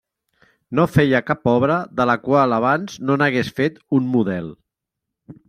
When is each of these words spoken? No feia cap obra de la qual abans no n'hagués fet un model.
No 0.77 0.85
feia 0.93 1.19
cap 1.27 1.45
obra 1.51 1.75
de 1.99 2.07
la 2.11 2.15
qual 2.23 2.57
abans 2.57 2.97
no 3.11 3.19
n'hagués 3.23 3.53
fet 3.61 3.79
un 4.01 4.09
model. 4.17 4.51